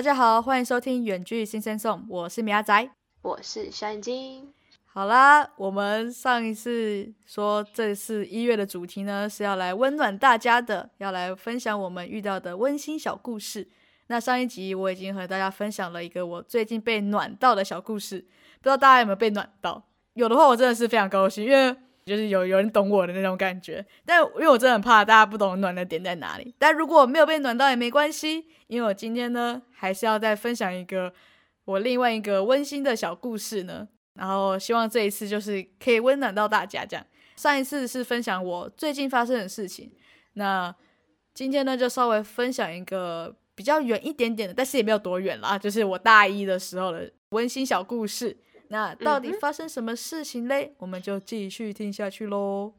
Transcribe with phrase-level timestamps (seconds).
[0.00, 2.90] 大家好，欢迎收听《远距新生颂》，我是米阿仔，
[3.20, 4.50] 我是小眼睛。
[4.86, 13.68] 好啦，我们上一次说这次一月的主题呢是要来温暖大家的，要来分享我们遇到的温馨小故事。
[14.06, 19.82] 那上一集我已经和大家分享了一个我最近被暖到的小故事，不知道大家有没有被暖到？
[20.14, 23.84] 有的话，我真的是非常高兴，因为就是有有人懂我的那种感觉。
[24.04, 26.54] 但因为我真的很怕大家不懂暖的点在哪里。
[26.58, 31.12] 但如果没有被暖到也没关系，因为我今天呢还是要再分享一个
[31.64, 33.88] 我另外一个温馨的小故事呢。
[34.14, 36.84] 然后希望这一次就是可以温暖到大家。
[36.84, 39.90] 这样，上一次是分享我最近发生的事情，
[40.34, 40.74] 那
[41.32, 48.36] 今天呢就稍微分享一个比较远一点点的，但是也没有多远啦，就是我大一的时候的温馨小故事。
[48.72, 50.74] 那到底发生什么事情嘞？
[50.78, 52.72] 我们就继续听下去喽。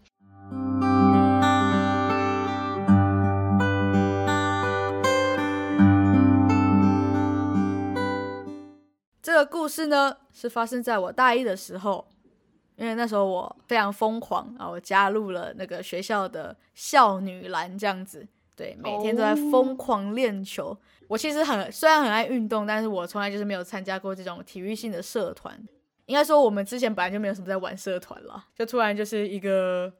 [9.22, 12.08] 这个故事呢，是发生在我大一的时候，
[12.78, 20.78] 因为那时候我非常疯狂啊，我加入了那个学校的校女篮，这样子，对，每天都在疯狂练球。
[21.10, 25.62] 我其实很虽然很爱运动，但是我从来就是没有参加过这种体育性的社团。
[26.06, 29.92] 应该说，我们之前本来就没有什么在玩社团了，就突然就是一个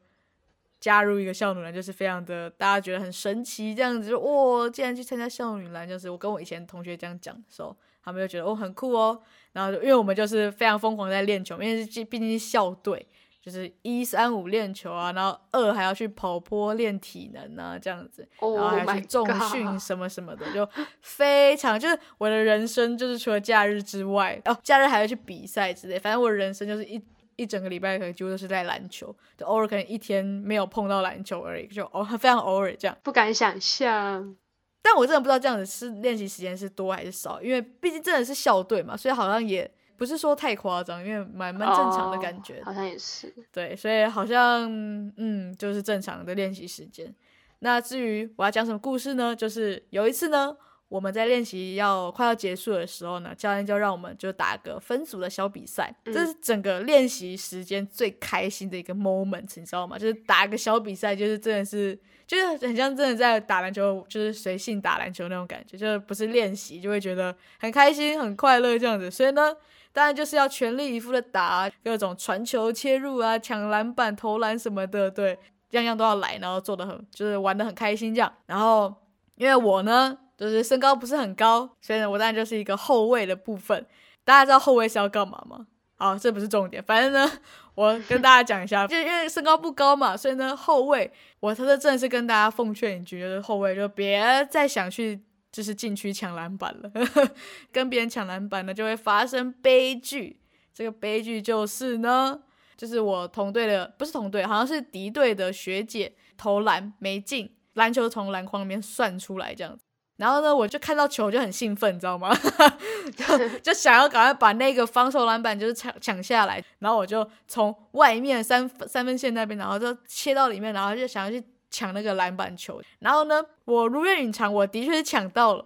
[0.80, 7.76] 加入一个校女篮，就是非常的大家觉得很神奇，这样子，就哇，竟然去参加校女篮，就是我跟我以前同学这样讲的时候。
[8.04, 9.22] 他们就觉得哦很酷哦，
[9.52, 13.06] 然后因为我们就是非常疯狂在练球，因为是毕竟是校队，
[13.42, 20.66] 就是一三五练球啊，然后二还要去跑坡练体能啊这样子，然后还去重训 什么什么的，就
[21.00, 27.02] 非常就是我的人生就是除了假日之外，哦假日还要去比赛之类，反正我的人生就是一
[27.34, 34.36] 一整个礼拜可能几乎都是在篮球，就偶尔可能一天没有碰到篮球而已，就偶 非常偶尔这样，不敢想象。
[34.84, 42.62] 但我真的不知道这样子是练习时间是多还是少，因为毕竟真的是校队嘛，所以好像也不是说太夸张，因为蛮蛮正常的感觉。
[42.64, 43.32] 好像也是。
[43.52, 44.70] 对，所以好像
[45.16, 47.14] 嗯，就是正常的练习时间。
[47.60, 49.34] 那至于我要讲什么故事呢？
[49.34, 50.56] 就是有一次呢，
[50.88, 59.98] 我们在练习要快要结束的时候呢，教练就让我们就打个分组的小比赛，这是整个练习时间最开心的一个 moment，你知道吗？
[59.98, 61.98] 就是打个小比赛，就是真的是。
[62.24, 69.10] 就是很像真的在打篮球，就是随性打篮球那种感觉，就是不是练习就会觉得很开心、很快乐这样子。
[69.10, 69.54] 所以呢，
[69.92, 75.38] 当然就是要全力以赴的打各种传球、切入啊、抢篮板、投篮什么的，对，
[75.70, 78.32] 样样都要来，然后做的很，就是玩的很开心这样。
[78.46, 78.92] 然后
[79.36, 83.86] 因为我呢，就是身高不是很高，所以呢，我当然就是一个后卫的部分。
[84.24, 85.66] 大家知道后卫是要干嘛吗？
[85.96, 87.30] 好，这不是重点，反正呢。
[87.74, 91.10] 我跟大家讲一下，就因为身高不高嘛，所以呢，后卫
[91.40, 95.18] 我他的真的是跟大家奉劝一句，就是后卫就别再想去
[95.52, 96.90] 就是禁区抢篮板了，
[97.70, 100.40] 跟别人抢篮板呢就会发生悲剧。
[100.74, 102.40] 这个悲剧就是呢，
[102.78, 109.84] 就是我同队的不是同队，好像是敌队的学姐投篮没进，篮球从篮筐里面算出来这样子。
[110.16, 112.34] 然后呢，我就看到球就很兴奋，你知道吗？
[113.16, 116.62] 就 就想要赶快把那个防守篮板就是抢抢下来。
[116.78, 122.80] 然后我就从外面三三分线那边，然后就切到里面，然后就想要去抢那个篮板球。
[123.00, 125.64] 然后呢，我如愿以偿，我的确是抢到了，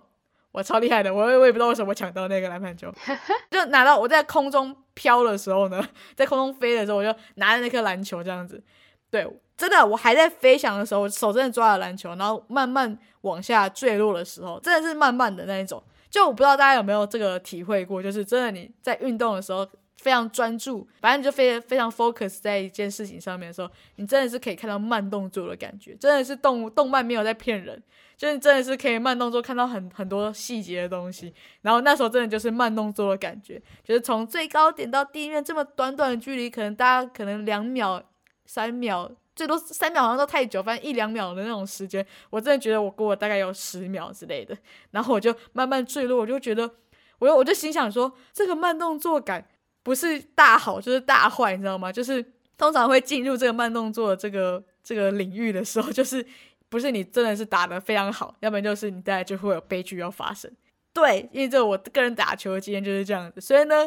[0.52, 1.12] 我超厉害的。
[1.12, 2.90] 我我也不知道为什么抢到那个篮板球，
[3.50, 8.62] 就拿到我在空中飘的时候呢，在空中飞的时候，我就拿着那颗篮球这样子，
[9.10, 9.28] 对。
[9.58, 15.82] 真的，我还在飞翔的时候，我手真的抓了篮球，然后慢慢往下坠落的时候，真的是慢慢的那一种。
[16.10, 27.82] 就我不知道大家有没有这个体会过，就是真的你在运动的时候非常专注，反正你就非非常 focus 在一件事情上面的时候，你真的是可以看到慢动作的感觉，真的是动动漫没有在骗人，
[28.16, 31.34] 就是真的是可以慢动作看到很很多细节的东西。
[31.62, 38.02] 然后那时候真的就是慢动作的感觉，就是从最高点到地面这么短短的距离，可能大家可能两秒、
[38.44, 39.10] 三秒。
[39.34, 44.56] 最多三秒好像都太久，反正一两秒的那种时间，我真的觉得我过了大概有十秒之类的，
[44.92, 46.70] 然后我就慢慢坠落，我就觉得，
[47.18, 49.46] 我我就心想说，这个慢动作感
[49.86, 51.92] 不是大好就是大坏，你知道吗？
[51.92, 52.20] 就是
[52.58, 56.26] 通常会进入这个慢动作这个这个领域的时候， 就是
[56.68, 60.50] 不是你真的是打的非常好，要不然就是你大概就会有悲剧要发生。
[60.92, 63.84] 对，因为这我个人打球的经验就是这样子，所以呢，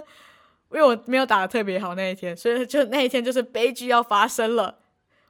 [0.72, 4.80] 因为我没有打的特别好那一天，所以就那一天就是悲剧要发生了。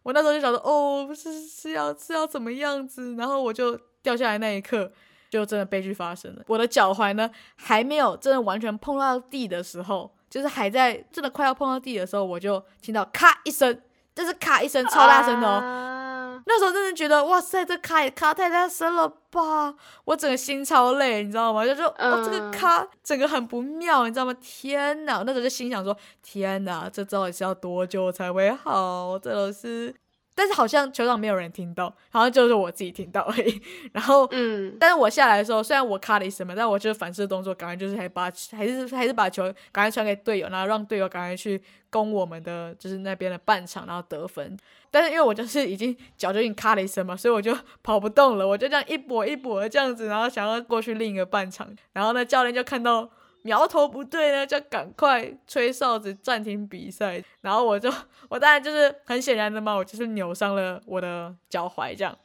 [0.03, 4.91] 我那时候就想说，哦，是是要是要怎么样子，然后我就掉下来那一刻，
[5.31, 6.43] 就真的悲剧发生了。
[6.47, 13.81] 我的脚踝呢，还没有真的完全碰到地的时候，就是还在真的快要碰到地的时候，我就听到咔一声，
[14.13, 15.51] 就是咔一声超大声的哦。
[15.51, 19.73] 啊，那时候真的觉得哇塞，这咔也咔太大声了吧！
[20.05, 21.65] 我整个心超累，你知道吗？
[21.65, 24.33] 就说哦，这个咔整个很不妙，你知道吗？
[24.41, 25.17] 天哪！
[25.17, 29.17] 我那时候就心想说，天哪，这到底是要多久才会好？
[29.19, 29.93] 这都是，
[30.39, 33.61] 但是好像球场没有人听到，好像就是我自己听到而已。
[33.91, 39.43] 然后嗯，但是我下来的时候，虽然我卡了一声嘛，但我就是反射动作，赶快就是还把还是还是把球
[39.73, 44.57] 赶快传给队友，然后让队友赶快去攻我们的就是那边的半场，然后得分。
[44.89, 47.53] 但是因为我就是已经脚就已经卡了一声嘛，所以我就
[47.83, 53.09] 跑不动了，我就这样一跛一跛的这样子，然后想要过去另一个半场，然后呢教练就看到。
[53.43, 57.23] 苗头不对呢， 就赶快吹哨子暂停比赛。
[57.41, 57.91] 然后我就，
[58.29, 62.17] 我当然就是很显然的嘛，我就是扭伤了我的脚踝这样。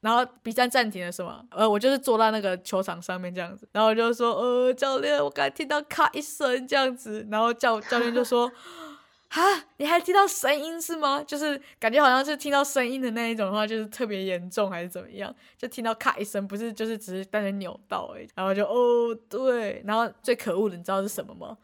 [0.00, 1.42] 然后比赛暂停了是吗？
[1.50, 8.50] 呃，我就是坐在那个球场上面这样子，然后我就说，呃，教练，我刚才听到咔一声这样子，然后教教练就说，
[9.32, 9.42] 哈，
[9.76, 11.22] 你还听到声音是吗？
[11.24, 15.32] 就是感觉好像是听到声音的那一种的话，就是特别严重还是怎么样？
[15.56, 18.28] 就听到咔一声，不是就是只是单纯扭到而已。
[18.34, 21.56] 然后就哦对，然后最可恶的你知道是什么吗？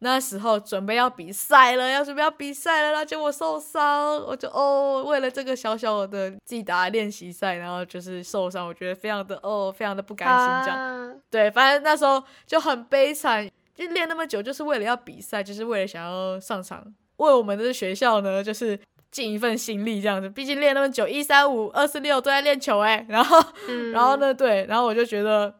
[0.00, 10.78] 那时候准备要比赛了，要准备要比赛了，然后结果受伤，我就哦，为了这个小小的自己打练习赛，然后就是受伤，我觉得非常的哦，非常的不甘心这样。
[10.78, 16.84] 啊对，反正那时候就很悲惨，就练那么久，就是为了要比赛，就是为了想要上场，
[17.18, 18.78] 为我们的学校呢，就是
[19.12, 20.28] 尽一份心力这样子。
[20.28, 24.16] 毕竟练那么久，一三五、二四六都在练球哎， 然后嗯，然后？
[24.16, 25.54] 呢，对，然后我就觉得，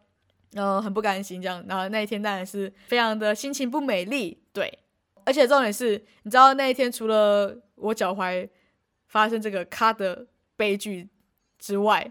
[0.54, 1.64] 呃，很不甘心这样。
[1.68, 4.80] 然后那一天当然是非常的心情不美丽，对。
[5.24, 8.48] 而且重点是，你知道那一天除了我脚踝
[9.06, 10.26] 发生这个咔的
[10.56, 11.08] 悲剧
[11.58, 12.10] 之外，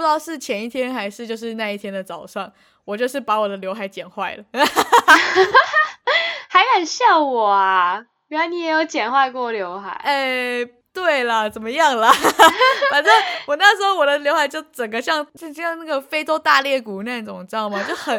[0.00, 2.50] 不知道是前一天还是就是那一天的早上，
[2.86, 4.42] 我就是把我的刘海剪坏了。
[6.48, 8.06] 还敢笑我啊？
[8.28, 9.90] 原来你也有剪坏过刘海。
[9.90, 12.10] 哎，对啦，怎么样啦？
[12.90, 13.12] 反正
[13.46, 17.82] 我那时候我的刘海就整个像就像那个非洲大裂谷那种，你知道吗？
[17.86, 18.12] 就很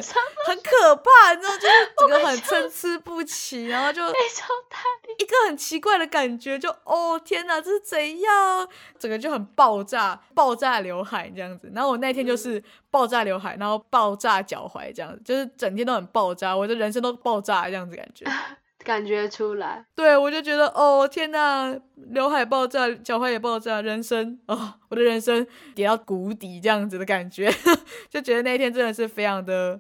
[0.48, 4.78] 很可怕，你知道，就是整个很参差不齐，然后就非洲大
[5.18, 8.68] 一个很奇怪的感觉，就哦天哪，这是怎样？
[8.98, 11.70] 整个就很爆炸，爆炸刘海这样子。
[11.76, 18.26] 然后我那天就是爆炸刘海，然后爆炸脚踝这样子，就是整天都很爆炸，我的人生都爆炸这样子感觉。
[18.84, 25.46] 感觉出来，对，我就觉得哦天呐，刘海爆炸，脚踝也爆炸，人生哦，我的人生
[25.76, 27.52] 跌到谷底这样子的感觉，
[28.10, 29.80] 就觉得那一天真的是非常的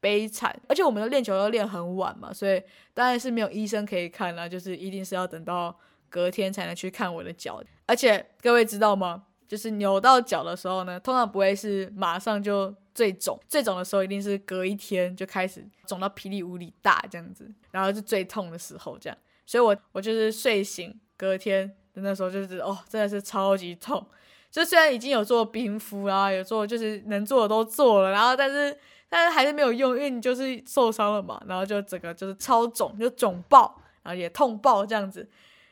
[0.00, 0.58] 悲惨。
[0.68, 2.62] 而且我们的练球要练很晚嘛，所以
[2.94, 5.76] 当然是没有医生可以看啦，就是一定是要等到
[6.08, 7.62] 隔天才能去看我的脚。
[7.86, 9.24] 而且各位知道吗？
[9.46, 19.16] 就是扭到脚的时候呢，通常不会是马上就最肿，最肿的时候一定是隔一天就开始肿到霹雳无敌大这样子，然后是最痛的时候这样。
[19.46, 24.04] 所以我我就是睡醒隔天的那时候就是哦，真的是超级痛。
[24.50, 28.76] 就虽然已经有做冰敷啊，有做就是能做的都做了，然后但是
[29.08, 35.28] 但是还是没有用，因为你就是受伤了嘛，然后就整个就是超肿，就肿爆，然后也痛爆这样子。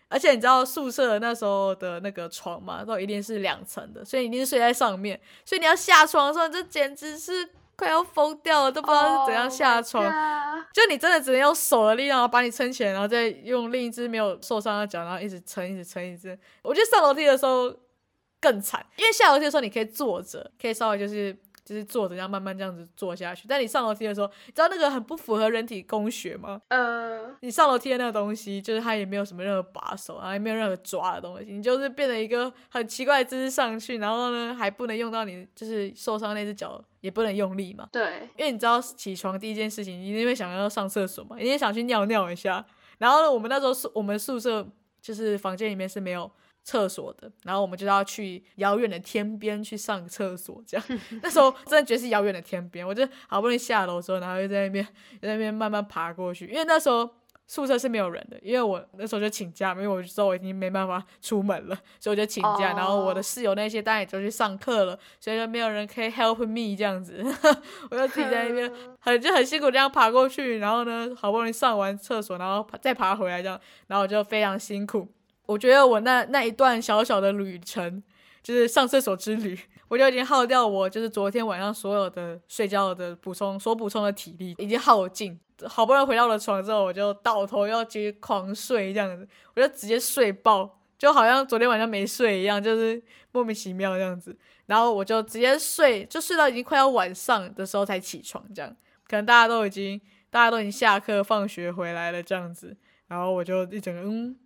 [0.08, 10.04] 而且你知道宿舍那时候的那个床嘛，都一定是两层的，所以一定是睡在上面，所以你要下床的时候，这简直是快要疯掉了，都不知道是怎样下床。
[10.04, 16.38] Oh 就你真的只能用手的力量把你撑起来，然后再用另一只没有受伤的脚，然后一直撑，一直撑，一直。
[16.62, 17.75] 我觉得上楼梯的时候
[18.40, 23.46] 更惨，因为下楼梯的时候你可以坐着，可以稍微就是就是坐着，这样慢慢这样子坐下去。
[23.49, 26.62] 但你上楼梯的时候，你知道那个很不符合人体工学吗？
[26.68, 37.88] 呃，你上楼梯的那个东西，就是它也没有什么任何把手，然后也没有任何抓的东西，你就是变成一个很奇怪的姿势上去，然后呢还不能用到你就是受伤那只脚，也不能用力嘛。
[37.90, 42.64] 对，因为你知道起床第一件事情，你一定会想要上厕所嘛，一定想去尿尿一下。
[42.99, 44.64] 然后呢，我们那时候宿我们宿舍
[45.02, 46.30] 就是房间里面是没有
[46.66, 50.87] 厕所的，然后我们就要去遥远的天边去上厕所，这样。
[51.23, 54.85] 那时候真的觉得是遥远的天边，我就好不容易下楼之后，然后又在那边
[55.23, 57.08] 在那边慢慢爬过去，因为那时候。
[57.49, 62.73] 宿舍是没有人的，因为我那时候就请假，因为我知道我已经没办法出门了，所以我就请假。
[62.73, 67.25] 哦然后我的室友那些当然也都去上课了，所以就没有人可以 help me 这样子，
[67.88, 68.68] 我就自己在那边
[68.99, 75.06] 很就很辛苦这样爬过去，然后呢好不容易上完厕所，然后再爬回来这样，然后我就非常辛苦。
[75.47, 78.03] 我觉得我那那一段小小的旅程，
[78.43, 85.38] 就是上厕所之旅，我就已经耗掉我就是昨天晚上所有的睡觉的补充所补充的体力已经耗尽。
[85.65, 94.37] 好不容易回到了床之后，我就倒头要继续狂睡这样子，我就直接睡爆，就好像昨天晚上没睡一样，就是莫名其妙这样子。
[94.67, 98.76] 然后我就直接睡，就睡到已经快要晚上的时候才起床，这样
[99.07, 99.99] 可能大家都已经
[100.29, 102.76] 大家都已经下课放学回来了这样子，
[103.09, 104.37] 然后我就一整个嗯，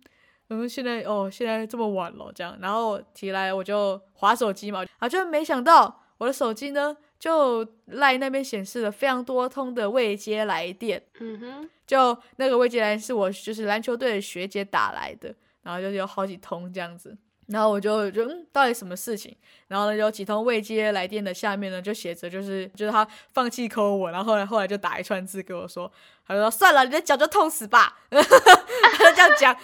[0.53, 17.17] 嗯，现在哦，现在这么晚了，这样，然后提来我就划手机嘛，啊，就没想到我的手机呢，就赖那边显示了非常多通的未接来电，嗯哼，就那个未接来电是我就是篮球队的学姐打来的，然后就有好几通这样子。
[17.51, 19.35] 然后我就就嗯，到底什么事情？
[19.67, 25.91] 然后呢，有几通未接来电的下面呢，就写着就是就是他放弃抠我，然后后来后来就打一串字给我说，
[26.27, 29.59] 他说算了，你的脚就痛死吧， 他就这样讲， 啊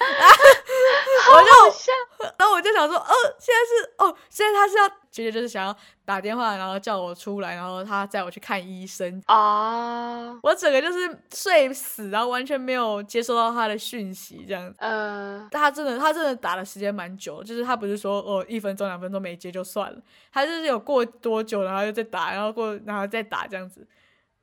[1.34, 9.22] 我就 然后我就想说，哦，现在是哦，现在他是要姐姐就是想要打电话，然后叫我出来，然后他载我去看医生。
[9.26, 19.98] 啊，我整个就是睡死，然后完全没有接收到他的讯息这样子，呃，但他真的他真的打的时间蛮久，就是他不是说哦一分钟两分钟没接就算了，
[20.32, 23.86] 他就是有过多久，然后又再打，然后过然后再打这样子，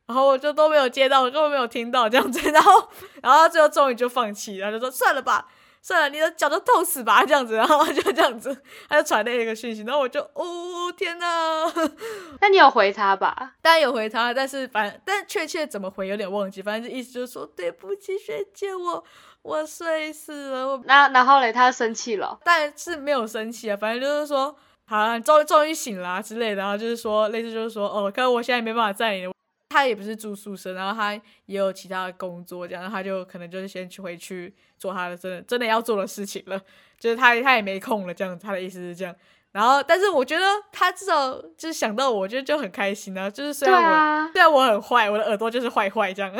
[0.07, 2.89] 然后我就都没有接到，我根本没有听到这样子， 然后
[3.23, 5.49] 然后最后终于就放弃，然后就说算了吧。
[5.87, 8.57] 算了，你的脚都痛死吧，这样子，然后就这样子，
[8.89, 11.71] 他就传那一个讯息，然后我就，哦天哪！
[12.41, 13.53] 那你有回他吧？
[13.61, 19.05] 当然有回他，但是反，但确切怎么回有点忘记，反正就意思就是说对不起学姐，我
[19.43, 20.67] 我睡死了。
[20.69, 29.34] 我那然后嘞，他生气了，但是没有生气啊，反正就是说，好，终于终于醒了之类的，然后就是说，类似就是说，哦，可是我现在没办法载你。
[29.75, 31.13] 他也不是住宿舍，然后他
[31.47, 36.61] 也有其他的工作，这样他就可能就是先去回去做他的真的真的要做的事情了，
[36.97, 39.13] 就是他他也没空了，这样他的意思是这样。
[39.51, 43.29] 然后，但是我觉得他至少就是想到我，觉得就很开心啊。
[43.29, 46.33] 就是虽然我虽然我很坏，我的耳朵就是坏坏这样，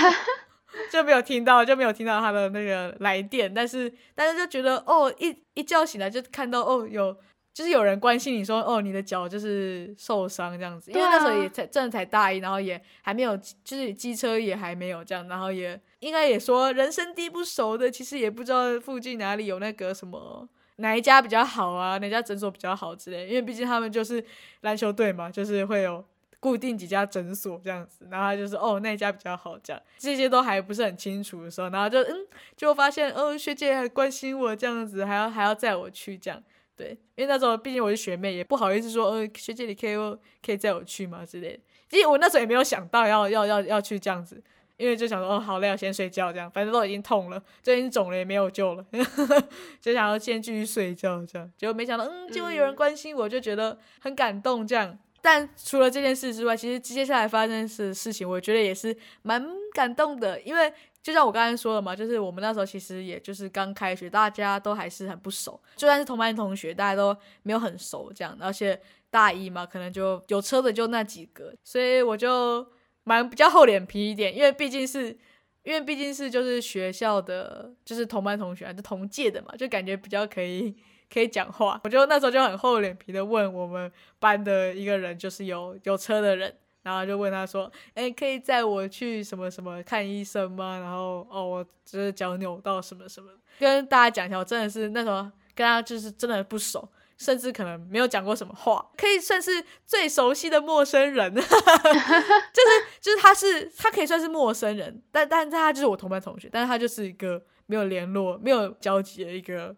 [0.92, 7.16] 就没有听到就没有听到他的那个来电，但是但是就觉得哦，一一觉醒来就看到哦有。
[7.52, 24.24] 就是有人关心你说哦，你的脚就是受伤这样子，因为那时候也才真的才大一，然后也还没有，就是机车也还没有这样，然后也应该也说人生地不熟的，其实也不知道附近哪里有那个什么哪一家比较好啊，哪家诊所比较好之类，因为毕竟他们就是
[24.60, 26.02] 篮球队嘛，就是会有
[26.38, 29.58] 固定几家诊所这样子，然后就是哦那一家比较好。
[29.58, 32.26] 这样，这些都还不是很清楚的时候，然后就嗯
[32.56, 36.16] 就发现哦学姐还关心我这样子，还要还要载我去。
[36.16, 36.42] 这样。
[36.80, 39.94] 对，因为那时候毕竟我是学妹，也不好意思说，呃，学姐你可以
[40.42, 41.60] 可以载我去吗之类的。
[41.90, 44.42] 其实我那时候也没有想到要要要要去这样子，
[44.78, 48.86] 因为就想说，哦，好累，要先睡觉这样，反正都已经痛了，这已经肿了也没有救了，
[49.78, 51.52] 就想要先继续睡觉这样。
[51.58, 54.98] 结果没想到，嗯，结果有人关心我，就觉得很感动这样。
[55.20, 60.72] 但除了这件事之外，其实接下来发生的事情，我觉得也是蛮感动的，因为。
[61.02, 68.36] 就像我刚才说的嘛，就是我们那时候其实也就是刚开学，大家都还是很不熟，就算是同班同学，大家都没有很熟这样。
[68.38, 68.78] 而且
[69.08, 72.66] 大一嘛，可能就有车的就那几个，所以我就
[73.04, 75.08] 蛮比较厚脸皮一点，因为毕竟是，
[75.62, 80.76] 因为毕竟是就是学校的，就是同班同学，就同届的嘛，就感觉比较可以
[81.10, 81.80] 可以讲话。
[81.84, 86.54] 我就那时候就很厚脸皮的问我们班的一个人，就是有有车的人。
[86.82, 93.30] 然后就问他说：“哎，可以载我去什么什么看医生吗？”然后哦，我就是脚扭到什么什么。
[93.58, 95.22] 跟大家讲一下，我真的是那时候
[95.54, 101.34] 跟他就是真的不熟，甚至可能没有讲过什么话，可以算是最熟悉的陌生人。
[101.36, 102.70] 就是
[103.00, 109.76] 就是他是他可以算是陌生人，但但他就是我同班同学，但是他就是一个没有联络、没有交集的一个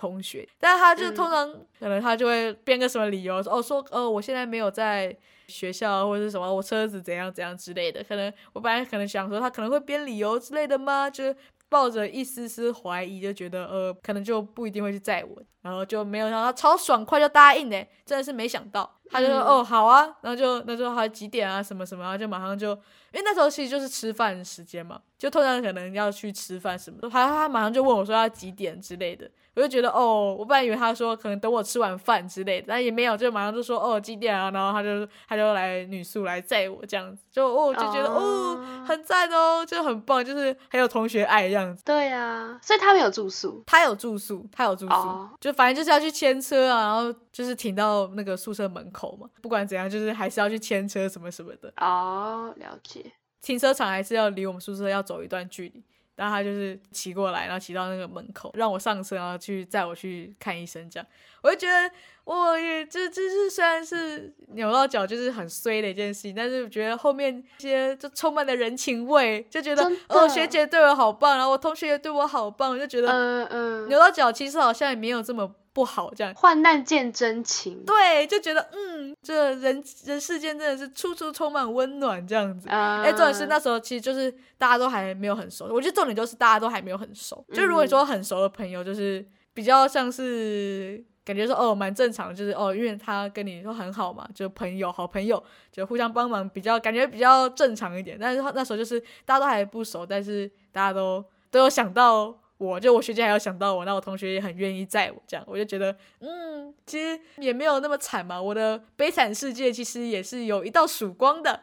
[0.00, 0.48] 同学。
[0.58, 5.14] 但是他就通常可能他就会编个什么理由说：“哦，说呃，我现在没有在。”
[5.50, 11.10] 学校或者是什么，我车子怎样怎样之类的，可能我本来可能想说他可能会编理由之类的吗？
[11.10, 11.36] 就是
[11.68, 22.70] 抱着一丝丝怀疑，就觉得呃，可能就不一定会去载我，然后就没有想到超爽快就答应呢，真的是没想到，他就说哦好啊，然后就那就还几点啊什么什么，然后就马上就，
[23.12, 29.28] 因为那时候其实就是吃饭时间嘛，就通常可能要去吃饭什么，他他马上就问我说要几点之类的。
[29.56, 41.82] 我就觉得哦，我本来以为他说可能等我吃完饭之类的，但也没有，就马上就说哦几点啊，然后他就他就来女宿来载我这样子，就哦就觉得哦很赞哦，就很棒，就是很有同学爱这样子。
[41.84, 51.72] 对啊，所以他们有住宿，他有住宿，他有住宿，就反正就是要去牵车啊，然后就是停到那个宿舍门口嘛，不管怎样，就是还是要去牵车什么什么的。
[51.76, 53.12] 哦，了解。
[53.40, 55.82] 停车场还是要离我们宿舍要走一段距离。
[56.16, 60.90] 然后他就是骑过来，然后骑到那个门口，让我上车，然后去载我去看医生。
[60.90, 61.06] 这样，
[61.40, 61.90] 我就觉得
[62.32, 77.84] 我也这这是虽然是扭到脚，就是很衰的一件事情，但是我觉得后面一些就充满了人情味，就觉得哦学姐对我好棒，然后我同学也对我好棒，我就觉得嗯嗯，扭到脚其实好像也没有这么不好，这样患难见真情。
[77.84, 82.68] 对，就觉得嗯，这人人世间真的是处处充满温暖这样子。
[82.70, 87.44] 嗯，哎，重点是那时候其实就是大家都还没有很熟，我觉得重点就是大家都还没有很熟。
[87.52, 98.18] 就如果你说很熟的朋友，就是比较像是感觉说哦蛮正常的，就是哦因为他跟你说很好嘛，就朋友好朋友就互相帮忙，比较感觉比较正常一点。
[98.20, 102.36] 但是那时候就是大家都还不熟，但是大家都都有想到。
[102.60, 108.38] 我就我学姐还有想到我，那我同学也很愿意载我，这样我就觉得，嗯，其实也没有那么惨嘛。
[108.38, 111.62] 我的悲惨世界其实也是有一道曙光的，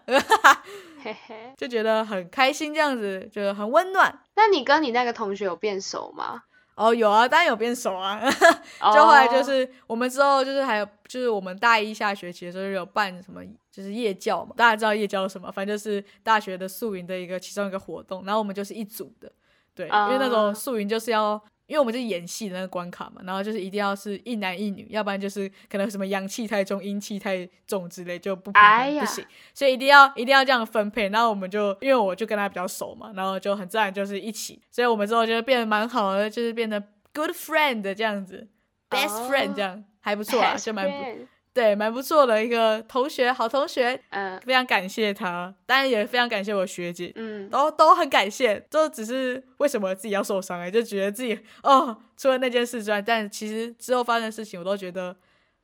[1.56, 4.22] 就觉得很开心，这样子就很温暖。
[4.36, 6.42] 那你跟你那个同学有变熟吗？
[6.78, 8.22] 哦，有啊，当然有变熟啊。
[8.80, 13.42] 哦 就后来就是我们之后就是还有就是我们大一下学期的时候有办什么
[13.72, 15.52] 就是夜教嘛，大家知道夜教是什么？
[15.52, 19.32] 反正就是大学的宿营的一个其中一个活动，然后我们就是一组的。
[19.74, 28.58] 对，因为那种啊宿营就是要，因为我们是演戏的那个关卡嘛，然后就是一定要是一男一女，要不然就是可能什么阳气太重、阴气太重之类就不不
[29.06, 31.10] 行，所以一定要一定要这样分配。
[31.10, 36.82] 然后我们就因为我就跟他比较熟嘛，然后就很自然就是一起，所以我们之后就变得蛮好的，就是变得
[37.14, 38.48] good friend 这样子
[38.90, 55.16] ，best 哦 friend 这样、还不错啊，就蛮不对，蛮不错的一个同学，好同学，嗯非常感谢他，当然也非常感谢我学姐，嗯，都都很感谢，就只是为什么自己要受伤哎、就觉得自己哦，除了那件事之外，但其实之后发生的事情，我都觉得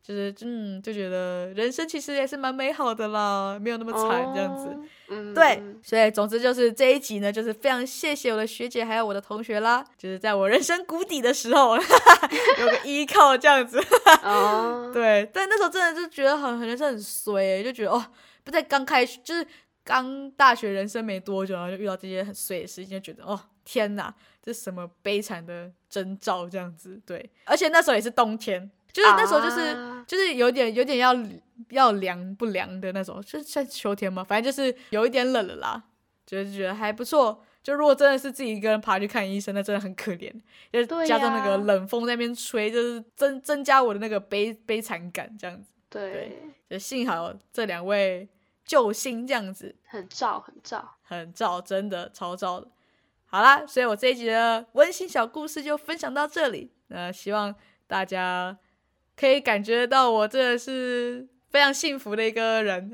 [0.04, 4.68] 就是嗯，就觉得人生其实也是蛮美好的啦，没有那么惨这样子。
[4.68, 4.84] 哦。
[5.08, 11.78] 嗯，对，所以总之就是这一集呢，就是非常谢谢我的学姐还有我的同学啦，就是在我人生谷底的时候
[12.60, 13.80] 有个依靠这样子。
[14.24, 18.06] 哦， 对，但那时候真的就觉得很很人生很衰、欸，就觉得哦，
[18.44, 19.46] 不在刚开学，就是
[19.86, 27.00] 刚大学人生没多久，然后就遇到这些很衰的事情，就觉得哦天哪，这是什么悲惨的征兆这样子。
[27.06, 31.14] 对，而且那时候也是冬天，就是那时候就是、啊就是有点有点要
[31.70, 35.84] 要凉不凉的那种，就是算秋天嘛，反正就是有一点冷了啦，
[36.26, 37.44] 就是觉得还不错。
[37.62, 40.30] 就如果真的是自己一个人爬去看医生，那真的很可怜。
[40.72, 45.74] 就对加上那个冷风在那边吹，就是增增加我的那个悲悲惨感，这样子。
[45.90, 46.40] 对，
[46.70, 48.28] 就幸好这两位
[48.66, 50.96] 救星这样子，很照很照。
[51.04, 52.68] 很照，真的超照的。
[53.28, 56.70] 好啦，所以我这一集的温馨小故事就分享到这里。
[56.88, 57.56] 那希望
[57.88, 58.58] 大家
[59.16, 62.92] 可以感觉到我真的是非常幸福的一个人。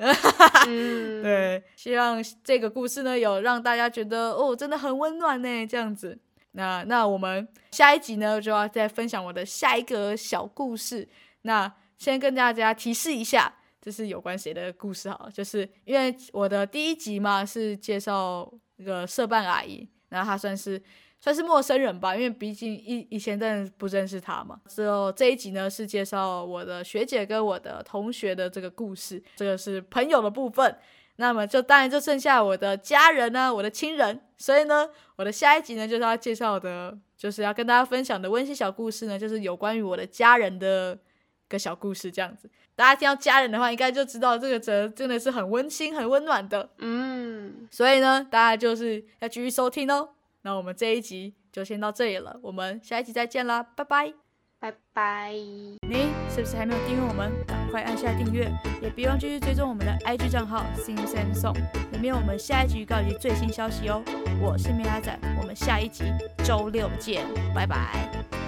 [0.67, 6.19] 嗯，， 对，希望这个故事呢有让大家觉得哦，真的很温暖呢，这样子。
[6.51, 11.07] 那那我们下一集呢就要再分享我的下一个小故事。
[11.43, 20.81] 那先跟大家提示一下，这是有关谁的故事好了，就是因为我的第一集嘛是介绍那个社办阿姨，然后她算是
[21.19, 24.59] 算是陌生人吧，因为毕竟以以前真的不认识他嘛。
[24.67, 30.77] 之后这一集呢是介绍我的学姐跟我的同学的这个故事，这个是朋友的部分。
[31.17, 34.21] 那么就当然就剩下我的家人呢、我的亲人。
[34.37, 42.49] 所以呢，我的下一集呢就是要介绍的，就是要跟大家分享的温馨小故事呢，就是有关于我的家人的一个小故事，这样子。
[42.73, 46.69] 大家听到家人的话，应该就知道这个则真的是很温馨、很温暖的。
[46.77, 50.11] 嗯，所以呢，大家就是要继续收听哦。
[50.49, 54.11] 那我们这一集就先到这里了，我们下一集再见啦，拜拜。
[54.59, 55.31] 拜拜。
[55.31, 57.31] 你是不是还没有订阅我们？
[57.45, 61.53] 赶快按下订阅，也别忘继续追踪我们的 IG 账号 Sing Sam Song，
[61.91, 64.01] 里面有我们下一集预告以及最新消息哦。
[64.41, 66.05] 我是米拉仔，我们下一集
[66.43, 68.38] 周六见，拜拜。